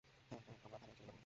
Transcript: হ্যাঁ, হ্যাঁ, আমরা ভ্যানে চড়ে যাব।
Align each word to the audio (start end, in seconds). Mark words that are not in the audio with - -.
হ্যাঁ, 0.29 0.41
হ্যাঁ, 0.45 0.57
আমরা 0.65 0.77
ভ্যানে 0.81 0.93
চড়ে 0.97 1.07
যাব। 1.09 1.17